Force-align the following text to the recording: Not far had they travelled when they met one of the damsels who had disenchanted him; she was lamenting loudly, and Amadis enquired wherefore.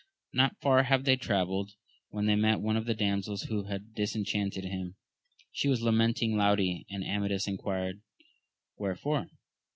Not 0.33 0.57
far 0.61 0.81
had 0.81 1.05
they 1.05 1.15
travelled 1.15 1.75
when 2.09 2.25
they 2.25 2.33
met 2.35 2.59
one 2.59 2.75
of 2.75 2.85
the 2.87 2.95
damsels 2.95 3.43
who 3.43 3.65
had 3.65 3.93
disenchanted 3.93 4.63
him; 4.63 4.95
she 5.51 5.67
was 5.69 5.83
lamenting 5.83 6.35
loudly, 6.35 6.87
and 6.89 7.03
Amadis 7.03 7.45
enquired 7.47 8.01
wherefore. 8.77 9.27